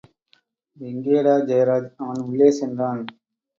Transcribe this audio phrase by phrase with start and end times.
[0.77, 1.89] எங்கேடா ஜெயராஜ்!
[1.97, 3.01] அவன் உள்ளே சென்றான்.